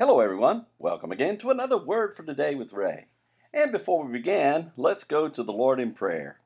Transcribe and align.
Hello, 0.00 0.20
everyone. 0.20 0.64
Welcome 0.78 1.12
again 1.12 1.36
to 1.36 1.50
another 1.50 1.76
Word 1.76 2.16
for 2.16 2.22
Today 2.22 2.54
with 2.54 2.72
Ray. 2.72 3.08
And 3.52 3.70
before 3.70 4.02
we 4.02 4.12
begin, 4.12 4.72
let's 4.74 5.04
go 5.04 5.28
to 5.28 5.42
the 5.42 5.52
Lord 5.52 5.78
in 5.78 5.92
prayer. 5.92 6.40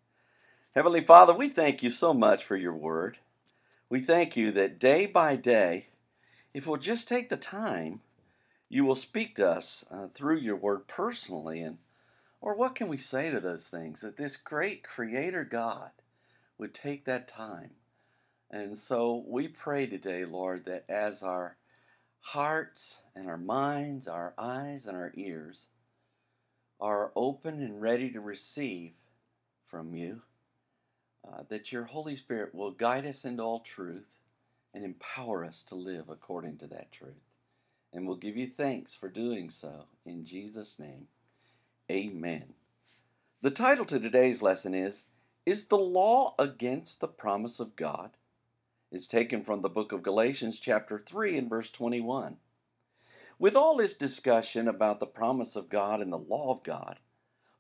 Heavenly 0.74 1.00
Father, 1.00 1.32
we 1.32 1.48
thank 1.48 1.80
you 1.80 1.92
so 1.92 2.12
much 2.12 2.42
for 2.42 2.56
your 2.56 2.74
Word. 2.74 3.18
We 3.88 4.00
thank 4.00 4.36
you 4.36 4.50
that 4.50 4.80
day 4.80 5.06
by 5.06 5.36
day, 5.36 5.86
if 6.52 6.66
we'll 6.66 6.78
just 6.78 7.06
take 7.06 7.30
the 7.30 7.36
time, 7.36 8.00
you 8.68 8.84
will 8.84 8.96
speak 8.96 9.36
to 9.36 9.48
us 9.48 9.84
uh, 9.88 10.08
through 10.08 10.38
your 10.38 10.56
Word 10.56 10.88
personally. 10.88 11.60
And 11.60 11.78
or 12.40 12.56
what 12.56 12.74
can 12.74 12.88
we 12.88 12.96
say 12.96 13.30
to 13.30 13.38
those 13.38 13.68
things? 13.68 14.00
That 14.00 14.16
this 14.16 14.36
great 14.36 14.82
Creator 14.82 15.44
God 15.44 15.92
would 16.58 16.74
take 16.74 17.04
that 17.04 17.28
time. 17.28 17.70
And 18.50 18.76
so 18.76 19.24
we 19.28 19.46
pray 19.46 19.86
today, 19.86 20.24
Lord, 20.24 20.64
that 20.64 20.84
as 20.88 21.22
our 21.22 21.56
hearts 22.24 23.02
and 23.14 23.28
our 23.28 23.38
minds, 23.38 24.08
our 24.08 24.34
eyes 24.38 24.86
and 24.86 24.96
our 24.96 25.12
ears 25.14 25.66
are 26.80 27.12
open 27.14 27.62
and 27.62 27.80
ready 27.80 28.10
to 28.10 28.20
receive 28.20 28.92
from 29.62 29.94
you, 29.94 30.22
uh, 31.28 31.42
that 31.48 31.70
your 31.70 31.84
Holy 31.84 32.16
Spirit 32.16 32.54
will 32.54 32.70
guide 32.72 33.06
us 33.06 33.24
into 33.24 33.42
all 33.42 33.60
truth 33.60 34.16
and 34.72 34.84
empower 34.84 35.44
us 35.44 35.62
to 35.64 35.74
live 35.74 36.08
according 36.08 36.56
to 36.58 36.66
that 36.66 36.90
truth. 36.90 37.30
And 37.92 38.06
we'll 38.06 38.16
give 38.16 38.36
you 38.36 38.46
thanks 38.46 38.94
for 38.94 39.08
doing 39.08 39.50
so. 39.50 39.84
In 40.04 40.24
Jesus' 40.24 40.78
name, 40.78 41.06
amen. 41.92 42.54
The 43.42 43.50
title 43.50 43.84
to 43.84 44.00
today's 44.00 44.42
lesson 44.42 44.74
is 44.74 45.06
Is 45.44 45.66
the 45.66 45.76
Law 45.76 46.34
Against 46.38 47.00
the 47.00 47.08
Promise 47.08 47.60
of 47.60 47.76
God? 47.76 48.12
Is 48.94 49.06
taken 49.06 49.42
from 49.42 49.62
the 49.62 49.68
book 49.68 49.92
of 49.92 50.02
Galatians, 50.02 50.60
chapter 50.60 50.98
3, 50.98 51.36
and 51.38 51.48
verse 51.48 51.70
21. 51.70 52.36
With 53.38 53.56
all 53.56 53.76
this 53.76 53.94
discussion 53.94 54.68
about 54.68 55.00
the 55.00 55.06
promise 55.06 55.56
of 55.56 55.68
God 55.68 56.00
and 56.00 56.12
the 56.12 56.18
law 56.18 56.52
of 56.52 56.62
God, 56.62 57.00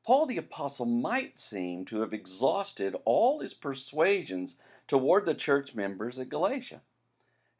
Paul 0.06 0.26
the 0.26 0.36
Apostle 0.36 0.86
might 0.86 1.40
seem 1.40 1.84
to 1.86 2.00
have 2.00 2.12
exhausted 2.12 2.94
all 3.04 3.40
his 3.40 3.54
persuasions 3.54 4.56
toward 4.86 5.26
the 5.26 5.34
church 5.34 5.74
members 5.74 6.18
at 6.18 6.28
Galatia. 6.28 6.82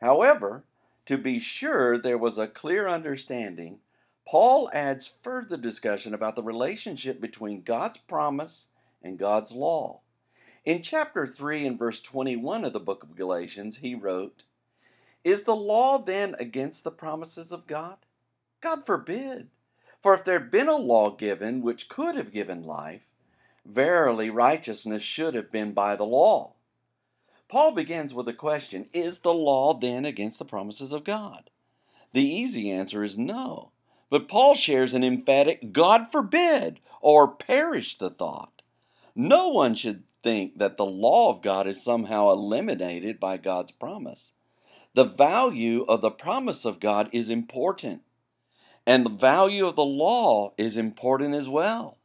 However, 0.00 0.64
to 1.06 1.18
be 1.18 1.40
sure 1.40 1.98
there 1.98 2.18
was 2.18 2.38
a 2.38 2.46
clear 2.46 2.88
understanding, 2.88 3.80
Paul 4.26 4.70
adds 4.72 5.12
further 5.22 5.56
discussion 5.56 6.14
about 6.14 6.36
the 6.36 6.42
relationship 6.42 7.20
between 7.20 7.62
God's 7.62 7.98
promise 7.98 8.68
and 9.02 9.18
God's 9.18 9.52
law. 9.52 10.00
In 10.64 10.80
chapter 10.80 11.26
3 11.26 11.66
and 11.66 11.78
verse 11.78 12.00
21 12.00 12.64
of 12.64 12.72
the 12.72 12.80
book 12.80 13.02
of 13.02 13.16
Galatians, 13.16 13.78
he 13.78 13.94
wrote, 13.94 14.44
Is 15.22 15.42
the 15.42 15.54
law 15.54 15.98
then 15.98 16.34
against 16.38 16.84
the 16.84 16.90
promises 16.90 17.52
of 17.52 17.66
God? 17.66 17.98
God 18.62 18.86
forbid. 18.86 19.50
For 20.02 20.14
if 20.14 20.24
there 20.24 20.38
had 20.38 20.50
been 20.50 20.68
a 20.68 20.76
law 20.76 21.10
given 21.10 21.60
which 21.60 21.90
could 21.90 22.14
have 22.14 22.32
given 22.32 22.64
life, 22.64 23.08
verily 23.66 24.30
righteousness 24.30 25.02
should 25.02 25.34
have 25.34 25.50
been 25.50 25.72
by 25.72 25.96
the 25.96 26.06
law. 26.06 26.54
Paul 27.48 27.72
begins 27.72 28.14
with 28.14 28.26
a 28.28 28.32
question 28.32 28.86
Is 28.94 29.18
the 29.18 29.34
law 29.34 29.74
then 29.74 30.06
against 30.06 30.38
the 30.38 30.46
promises 30.46 30.92
of 30.92 31.04
God? 31.04 31.50
The 32.14 32.24
easy 32.24 32.70
answer 32.70 33.04
is 33.04 33.18
no. 33.18 33.72
But 34.08 34.28
Paul 34.28 34.54
shares 34.54 34.94
an 34.94 35.04
emphatic 35.04 35.72
God 35.72 36.10
forbid, 36.10 36.80
or 37.02 37.28
perish 37.28 37.98
the 37.98 38.08
thought. 38.08 38.62
No 39.14 39.48
one 39.48 39.74
should 39.74 40.04
think 40.24 40.58
that 40.58 40.76
the 40.76 40.86
law 40.86 41.30
of 41.30 41.42
God 41.42 41.68
is 41.68 41.84
somehow 41.84 42.30
eliminated 42.30 43.20
by 43.20 43.36
God's 43.36 43.70
promise. 43.70 44.32
The 44.94 45.04
value 45.04 45.84
of 45.84 46.00
the 46.00 46.10
promise 46.10 46.64
of 46.64 46.80
God 46.80 47.08
is 47.12 47.28
important, 47.28 48.02
and 48.86 49.04
the 49.04 49.10
value 49.10 49.66
of 49.66 49.76
the 49.76 49.84
law 49.84 50.52
is 50.58 50.76
important 50.76 51.34
as 51.34 51.48
well. 51.48 51.98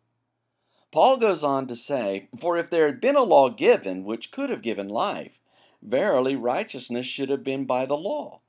Paul 0.92 1.18
goes 1.18 1.44
on 1.44 1.68
to 1.68 1.76
say, 1.76 2.30
For 2.38 2.58
if 2.58 2.70
there 2.70 2.88
had 2.88 3.00
been 3.00 3.16
a 3.16 3.24
law 3.24 3.50
given 3.50 4.04
which 4.04 4.32
could 4.32 4.50
have 4.50 4.62
given 4.62 4.90
life, 4.90 5.40
verily 5.82 6.36
righteousness 6.36 7.06
should 7.06 7.30
have 7.30 7.44
been 7.44 7.66
by 7.66 7.86
the 7.86 7.98
law. 7.98 8.42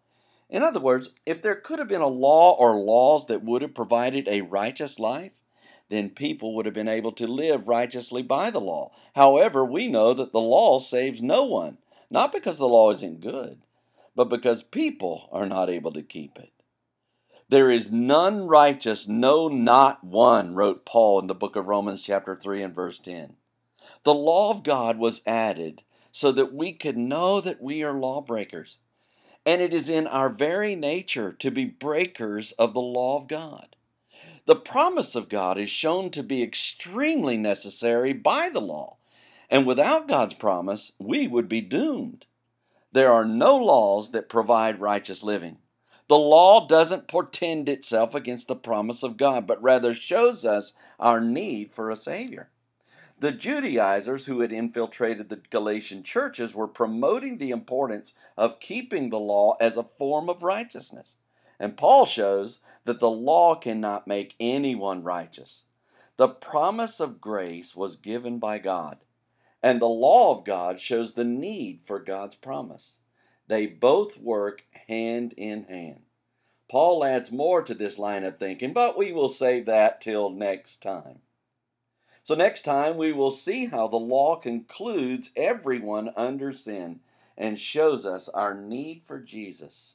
In 0.48 0.62
other 0.62 0.80
words, 0.80 1.10
if 1.24 1.42
there 1.42 1.54
could 1.54 1.78
have 1.78 1.88
been 1.88 2.00
a 2.00 2.08
law 2.08 2.54
or 2.54 2.74
laws 2.80 3.26
that 3.26 3.44
would 3.44 3.62
have 3.62 3.74
provided 3.74 4.26
a 4.26 4.40
righteous 4.40 4.98
life, 4.98 5.39
then 5.90 6.08
people 6.08 6.54
would 6.54 6.64
have 6.64 6.74
been 6.74 6.88
able 6.88 7.12
to 7.12 7.26
live 7.26 7.68
righteously 7.68 8.22
by 8.22 8.50
the 8.50 8.60
law. 8.60 8.92
However, 9.14 9.64
we 9.64 9.88
know 9.88 10.14
that 10.14 10.32
the 10.32 10.40
law 10.40 10.78
saves 10.78 11.20
no 11.20 11.44
one, 11.44 11.78
not 12.08 12.32
because 12.32 12.58
the 12.58 12.68
law 12.68 12.90
isn't 12.92 13.20
good, 13.20 13.58
but 14.14 14.28
because 14.28 14.62
people 14.62 15.28
are 15.32 15.46
not 15.46 15.68
able 15.68 15.92
to 15.92 16.02
keep 16.02 16.38
it. 16.38 16.52
There 17.48 17.70
is 17.70 17.90
none 17.90 18.46
righteous, 18.46 19.08
no, 19.08 19.48
not 19.48 20.04
one, 20.04 20.54
wrote 20.54 20.84
Paul 20.86 21.18
in 21.18 21.26
the 21.26 21.34
book 21.34 21.56
of 21.56 21.66
Romans, 21.66 22.00
chapter 22.02 22.36
3 22.36 22.62
and 22.62 22.74
verse 22.74 23.00
10. 23.00 23.34
The 24.04 24.14
law 24.14 24.52
of 24.52 24.62
God 24.62 24.98
was 24.98 25.20
added 25.26 25.82
so 26.12 26.30
that 26.30 26.54
we 26.54 26.72
could 26.72 26.96
know 26.96 27.40
that 27.40 27.60
we 27.60 27.82
are 27.82 27.98
lawbreakers. 27.98 28.78
And 29.44 29.60
it 29.60 29.74
is 29.74 29.88
in 29.88 30.06
our 30.06 30.28
very 30.28 30.76
nature 30.76 31.32
to 31.32 31.50
be 31.50 31.64
breakers 31.64 32.52
of 32.52 32.72
the 32.72 32.80
law 32.80 33.16
of 33.16 33.26
God. 33.26 33.74
The 34.46 34.56
promise 34.56 35.14
of 35.14 35.28
God 35.28 35.58
is 35.58 35.70
shown 35.70 36.10
to 36.10 36.22
be 36.22 36.42
extremely 36.42 37.36
necessary 37.36 38.12
by 38.12 38.48
the 38.48 38.60
law, 38.60 38.96
and 39.50 39.66
without 39.66 40.08
God's 40.08 40.34
promise, 40.34 40.92
we 40.98 41.28
would 41.28 41.48
be 41.48 41.60
doomed. 41.60 42.26
There 42.92 43.12
are 43.12 43.24
no 43.24 43.56
laws 43.56 44.10
that 44.12 44.28
provide 44.28 44.80
righteous 44.80 45.22
living. 45.22 45.58
The 46.08 46.18
law 46.18 46.66
doesn't 46.66 47.06
portend 47.06 47.68
itself 47.68 48.14
against 48.14 48.48
the 48.48 48.56
promise 48.56 49.04
of 49.04 49.16
God, 49.16 49.46
but 49.46 49.62
rather 49.62 49.94
shows 49.94 50.44
us 50.44 50.72
our 50.98 51.20
need 51.20 51.70
for 51.70 51.90
a 51.90 51.96
Savior. 51.96 52.50
The 53.20 53.32
Judaizers 53.32 54.26
who 54.26 54.40
had 54.40 54.50
infiltrated 54.50 55.28
the 55.28 55.42
Galatian 55.50 56.02
churches 56.02 56.54
were 56.54 56.66
promoting 56.66 57.38
the 57.38 57.50
importance 57.50 58.14
of 58.36 58.58
keeping 58.58 59.10
the 59.10 59.20
law 59.20 59.56
as 59.60 59.76
a 59.76 59.84
form 59.84 60.28
of 60.30 60.42
righteousness. 60.42 61.16
And 61.60 61.76
Paul 61.76 62.06
shows 62.06 62.60
that 62.84 63.00
the 63.00 63.10
law 63.10 63.54
cannot 63.54 64.08
make 64.08 64.34
anyone 64.40 65.04
righteous. 65.04 65.64
The 66.16 66.28
promise 66.28 67.00
of 67.00 67.20
grace 67.20 67.76
was 67.76 67.96
given 67.96 68.38
by 68.38 68.58
God, 68.58 68.98
and 69.62 69.80
the 69.80 69.86
law 69.86 70.36
of 70.36 70.44
God 70.44 70.80
shows 70.80 71.12
the 71.12 71.24
need 71.24 71.82
for 71.84 71.98
God's 71.98 72.34
promise. 72.34 72.98
They 73.46 73.66
both 73.66 74.18
work 74.18 74.64
hand 74.88 75.34
in 75.36 75.64
hand. 75.64 76.02
Paul 76.70 77.04
adds 77.04 77.30
more 77.30 77.62
to 77.62 77.74
this 77.74 77.98
line 77.98 78.24
of 78.24 78.38
thinking, 78.38 78.72
but 78.72 78.96
we 78.96 79.12
will 79.12 79.28
save 79.28 79.66
that 79.66 80.00
till 80.00 80.30
next 80.30 80.80
time. 80.80 81.18
So, 82.22 82.34
next 82.34 82.62
time 82.62 82.96
we 82.96 83.12
will 83.12 83.30
see 83.30 83.66
how 83.66 83.88
the 83.88 83.96
law 83.96 84.36
concludes 84.36 85.30
everyone 85.36 86.10
under 86.16 86.52
sin 86.52 87.00
and 87.36 87.58
shows 87.58 88.06
us 88.06 88.28
our 88.28 88.54
need 88.54 89.02
for 89.04 89.18
Jesus. 89.18 89.94